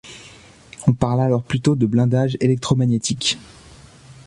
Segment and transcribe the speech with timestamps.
[0.87, 3.37] On parle alors plutôt de blindage électromagnétique.